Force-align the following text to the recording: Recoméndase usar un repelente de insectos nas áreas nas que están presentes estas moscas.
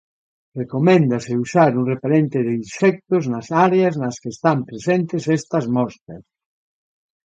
Recoméndase 0.61 1.33
usar 1.45 1.71
un 1.79 1.85
repelente 1.93 2.37
de 2.47 2.53
insectos 2.63 3.23
nas 3.33 3.47
áreas 3.67 3.93
nas 4.01 4.15
que 4.21 4.29
están 4.35 4.57
presentes 4.69 5.23
estas 5.37 5.65
moscas. 5.77 6.23